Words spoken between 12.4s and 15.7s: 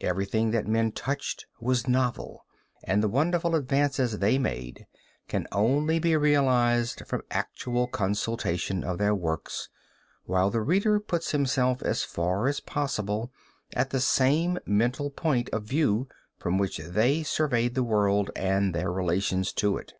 as possible at the same mental point of